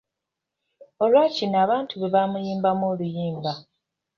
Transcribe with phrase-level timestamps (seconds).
[1.03, 3.51] Olwa kino abantu be baamuyimbamu oluyimba.